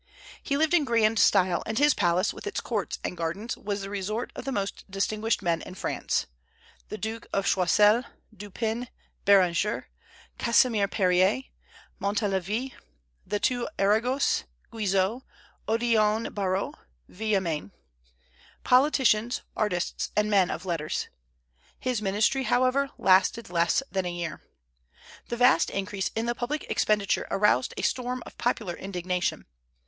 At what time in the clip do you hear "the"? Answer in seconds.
3.81-3.89, 4.45-4.51, 6.89-6.97, 13.27-13.39, 25.27-25.37, 26.25-26.33